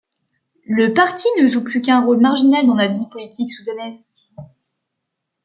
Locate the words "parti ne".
0.95-1.45